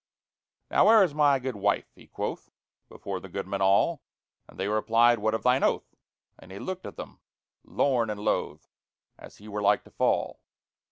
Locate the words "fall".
9.91-10.39